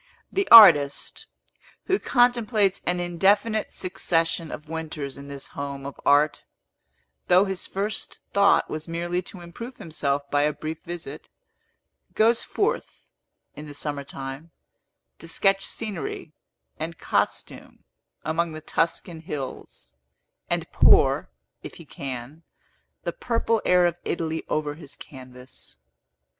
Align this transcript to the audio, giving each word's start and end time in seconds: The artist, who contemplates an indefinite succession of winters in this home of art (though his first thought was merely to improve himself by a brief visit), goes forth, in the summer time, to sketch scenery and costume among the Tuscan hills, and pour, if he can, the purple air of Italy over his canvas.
The 0.31 0.47
artist, 0.49 1.27
who 1.85 1.99
contemplates 1.99 2.81
an 2.87 2.99
indefinite 2.99 3.71
succession 3.71 4.49
of 4.49 4.67
winters 4.67 5.15
in 5.15 5.27
this 5.27 5.49
home 5.49 5.85
of 5.85 6.01
art 6.03 6.43
(though 7.27 7.45
his 7.45 7.67
first 7.67 8.17
thought 8.33 8.67
was 8.67 8.87
merely 8.87 9.21
to 9.21 9.41
improve 9.41 9.77
himself 9.77 10.23
by 10.31 10.41
a 10.41 10.53
brief 10.53 10.79
visit), 10.85 11.29
goes 12.15 12.41
forth, 12.41 13.11
in 13.55 13.67
the 13.67 13.75
summer 13.75 14.03
time, 14.03 14.49
to 15.19 15.27
sketch 15.27 15.63
scenery 15.63 16.33
and 16.79 16.97
costume 16.97 17.83
among 18.23 18.53
the 18.53 18.61
Tuscan 18.61 19.19
hills, 19.19 19.93
and 20.49 20.65
pour, 20.71 21.29
if 21.61 21.75
he 21.75 21.85
can, 21.85 22.41
the 23.03 23.13
purple 23.13 23.61
air 23.65 23.85
of 23.85 23.97
Italy 24.03 24.41
over 24.49 24.73
his 24.73 24.95
canvas. 24.95 25.77